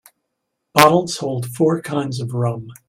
Bottles 0.73 1.17
hold 1.17 1.45
four 1.45 1.79
kinds 1.79 2.19
of 2.19 2.33
rum. 2.33 2.71